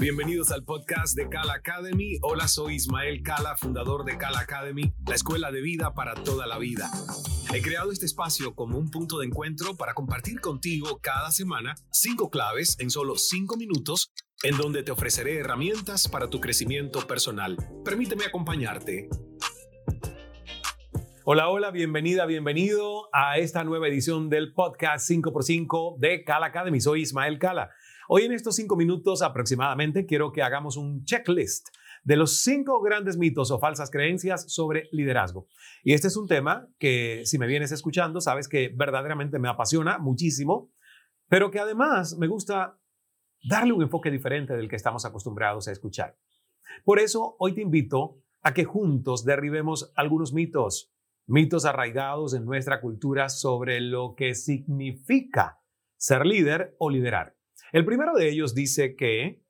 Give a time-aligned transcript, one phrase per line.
[0.00, 2.16] Bienvenidos al podcast de Kala Academy.
[2.22, 6.56] Hola, soy Ismael Kala, fundador de Kala Academy, la escuela de vida para toda la
[6.56, 6.90] vida.
[7.52, 12.30] He creado este espacio como un punto de encuentro para compartir contigo cada semana cinco
[12.30, 14.10] claves en solo cinco minutos
[14.42, 17.58] en donde te ofreceré herramientas para tu crecimiento personal.
[17.84, 19.10] Permíteme acompañarte.
[21.24, 26.80] Hola, hola, bienvenida, bienvenido a esta nueva edición del podcast 5x5 de Kala Academy.
[26.80, 27.70] Soy Ismael Kala.
[28.12, 31.68] Hoy en estos cinco minutos aproximadamente quiero que hagamos un checklist
[32.02, 35.46] de los cinco grandes mitos o falsas creencias sobre liderazgo.
[35.84, 39.98] Y este es un tema que si me vienes escuchando, sabes que verdaderamente me apasiona
[39.98, 40.72] muchísimo,
[41.28, 42.80] pero que además me gusta
[43.48, 46.18] darle un enfoque diferente del que estamos acostumbrados a escuchar.
[46.84, 50.92] Por eso hoy te invito a que juntos derribemos algunos mitos,
[51.28, 55.60] mitos arraigados en nuestra cultura sobre lo que significa
[55.96, 57.36] ser líder o liderar.
[57.72, 59.42] El primero de ellos dice que,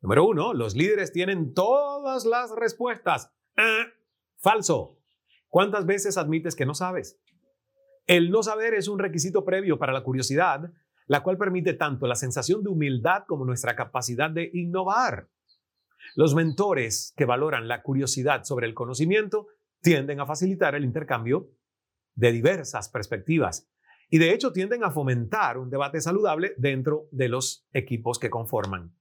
[0.00, 3.30] número uno, los líderes tienen todas las respuestas.
[3.56, 3.86] Ah,
[4.38, 4.98] falso.
[5.48, 7.18] ¿Cuántas veces admites que no sabes?
[8.06, 10.72] El no saber es un requisito previo para la curiosidad,
[11.06, 15.28] la cual permite tanto la sensación de humildad como nuestra capacidad de innovar.
[16.14, 19.48] Los mentores que valoran la curiosidad sobre el conocimiento
[19.80, 21.50] tienden a facilitar el intercambio
[22.14, 23.68] de diversas perspectivas
[24.10, 28.94] y de hecho tienden a fomentar un debate saludable dentro de los equipos que conforman.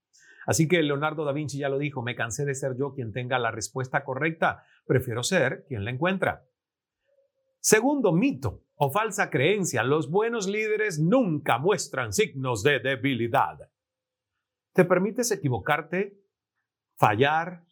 [0.45, 3.37] Así que Leonardo da Vinci ya lo dijo, me cansé de ser yo quien tenga
[3.37, 6.45] la respuesta correcta, prefiero ser quien la encuentra.
[7.59, 13.57] Segundo mito o falsa creencia, los buenos líderes nunca muestran signos de debilidad.
[14.73, 16.17] ¿Te permites equivocarte,
[16.95, 17.65] fallar?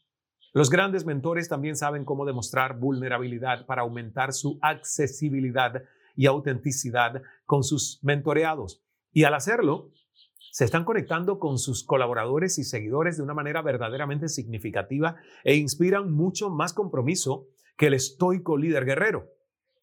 [0.52, 5.84] Los grandes mentores también saben cómo demostrar vulnerabilidad para aumentar su accesibilidad
[6.16, 8.84] y autenticidad con sus mentoreados.
[9.12, 9.92] Y al hacerlo,
[10.52, 16.12] se están conectando con sus colaboradores y seguidores de una manera verdaderamente significativa e inspiran
[16.12, 19.32] mucho más compromiso que el estoico líder guerrero.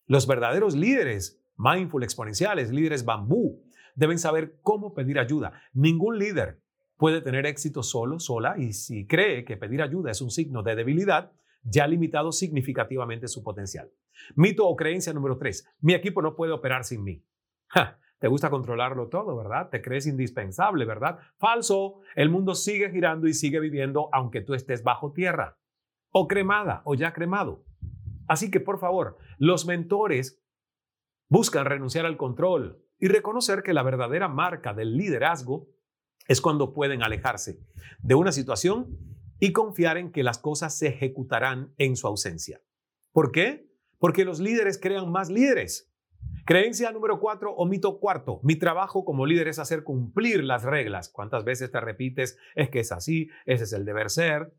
[0.07, 3.63] Los verdaderos líderes mindful exponenciales, líderes bambú,
[3.95, 5.53] deben saber cómo pedir ayuda.
[5.73, 6.61] Ningún líder
[6.97, 10.77] puede tener éxito solo, sola, y si cree que pedir ayuda es un signo de
[10.77, 13.91] debilidad, ya ha limitado significativamente su potencial.
[14.35, 17.25] Mito o creencia número tres, mi equipo no puede operar sin mí.
[18.19, 19.69] te gusta controlarlo todo, ¿verdad?
[19.71, 21.19] Te crees indispensable, ¿verdad?
[21.39, 25.59] Falso, el mundo sigue girando y sigue viviendo aunque tú estés bajo tierra
[26.11, 27.65] o cremada o ya cremado.
[28.29, 30.41] Así que, por favor, los mentores
[31.29, 35.69] buscan renunciar al control y reconocer que la verdadera marca del liderazgo
[36.29, 37.59] es cuando pueden alejarse
[38.01, 39.12] de una situación
[39.43, 42.61] y confiar en que las cosas se ejecutarán en su ausencia.
[43.11, 43.67] ¿Por qué?
[43.99, 45.93] Porque los líderes crean más líderes.
[46.47, 48.39] Creencia número cuatro o mito cuarto.
[48.45, 51.09] Mi trabajo como líder es hacer cumplir las reglas.
[51.09, 52.39] ¿Cuántas veces te repites?
[52.55, 54.55] Es que es así, ese es el deber ser.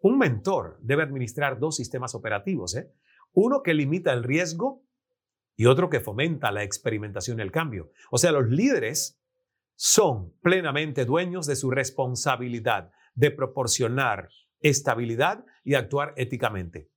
[0.00, 2.74] Un mentor debe administrar dos sistemas operativos.
[2.74, 2.90] ¿eh?
[3.34, 4.82] Uno que limita el riesgo
[5.54, 7.92] y otro que fomenta la experimentación y el cambio.
[8.10, 9.22] O sea, los líderes
[9.76, 14.28] son plenamente dueños de su responsabilidad de proporcionar
[14.60, 16.88] estabilidad y actuar éticamente.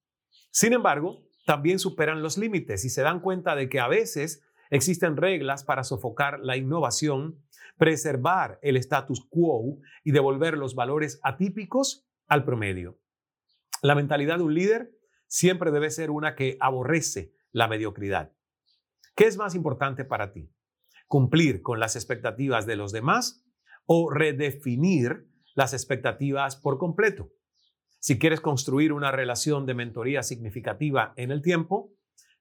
[0.52, 5.18] Sin embargo, también superan los límites y se dan cuenta de que a veces existen
[5.18, 7.44] reglas para sofocar la innovación,
[7.78, 13.00] preservar el status quo y devolver los valores atípicos al promedio.
[13.82, 14.92] La mentalidad de un líder
[15.28, 18.34] siempre debe ser una que aborrece la mediocridad.
[19.16, 20.52] ¿Qué es más importante para ti?
[21.08, 23.44] ¿Cumplir con las expectativas de los demás
[23.86, 25.28] o redefinir
[25.60, 27.34] las expectativas por completo.
[28.00, 31.92] Si quieres construir una relación de mentoría significativa en el tiempo,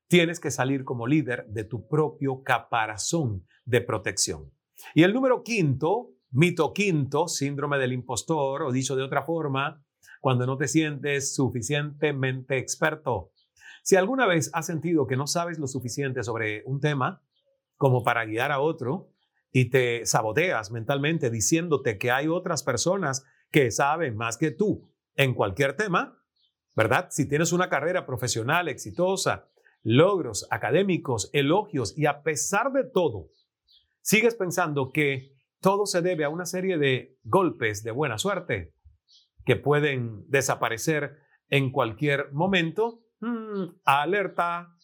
[0.07, 4.53] tienes que salir como líder de tu propio caparazón de protección.
[4.95, 9.85] Y el número quinto, mito quinto, síndrome del impostor, o dicho de otra forma,
[10.21, 13.33] cuando no te sientes suficientemente experto.
[13.83, 17.21] Si alguna vez has sentido que no sabes lo suficiente sobre un tema
[17.77, 19.11] como para guiar a otro,
[19.53, 25.35] y te saboteas mentalmente diciéndote que hay otras personas que saben más que tú en
[25.35, 26.23] cualquier tema,
[26.75, 27.09] ¿verdad?
[27.11, 29.49] Si tienes una carrera profesional exitosa,
[29.83, 33.31] logros académicos, elogios y a pesar de todo,
[34.01, 38.75] sigues pensando que todo se debe a una serie de golpes de buena suerte
[39.45, 41.19] que pueden desaparecer
[41.49, 44.77] en cualquier momento, mm, alerta,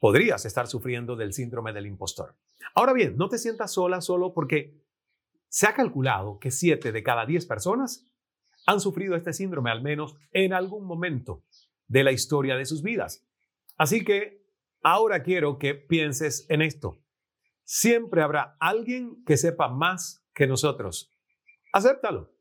[0.00, 2.36] podrías estar sufriendo del síndrome del impostor.
[2.74, 4.80] Ahora bien, no te sientas sola solo porque
[5.48, 8.06] se ha calculado que 7 de cada 10 personas
[8.66, 11.44] han sufrido este síndrome al menos en algún momento
[11.88, 13.26] de la historia de sus vidas.
[13.76, 14.44] Así que
[14.82, 17.02] ahora quiero que pienses en esto.
[17.64, 21.12] Siempre habrá alguien que sepa más que nosotros.
[21.72, 22.32] acéptalo.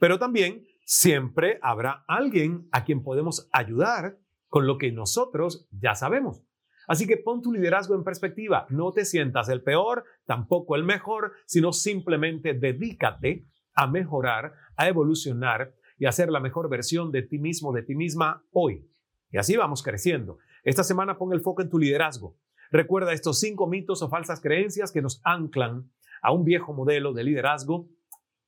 [0.00, 4.18] Pero también siempre habrá alguien a quien podemos ayudar
[4.48, 6.42] con lo que nosotros ya sabemos.
[6.86, 8.66] Así que pon tu liderazgo en perspectiva.
[8.70, 15.74] No te sientas el peor, tampoco el mejor, sino simplemente dedícate a mejorar, a evolucionar
[15.98, 18.88] y a ser la mejor versión de ti mismo, de ti misma hoy.
[19.30, 20.38] Y así vamos creciendo.
[20.62, 22.36] Esta semana pon el foco en tu liderazgo.
[22.70, 25.90] Recuerda estos cinco mitos o falsas creencias que nos anclan
[26.22, 27.88] a un viejo modelo de liderazgo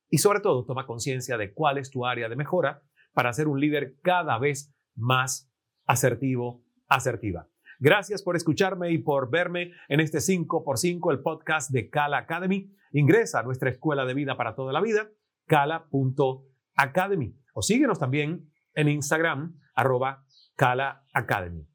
[0.08, 3.60] y sobre todo toma conciencia de cuál es tu área de mejora para ser un
[3.60, 5.50] líder cada vez más
[5.86, 7.48] asertivo, asertiva.
[7.78, 12.72] Gracias por escucharme y por verme en este 5x5, el podcast de Cala Academy.
[12.92, 15.10] Ingresa a nuestra escuela de vida para toda la vida,
[15.46, 17.36] cala.academy.
[17.52, 20.24] O síguenos también en Instagram, arroba
[20.56, 21.68] Cala Academy.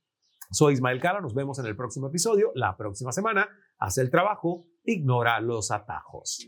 [0.52, 3.48] Soy Ismael Cala, nos vemos en el próximo episodio, la próxima semana.
[3.78, 6.48] Haz el trabajo, ignora los atajos.